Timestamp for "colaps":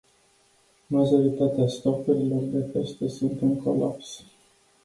3.63-4.23